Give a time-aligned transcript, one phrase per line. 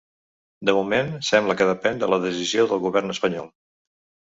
[0.69, 3.55] De moment, sembla que depèn de la decisió del govern espanyol.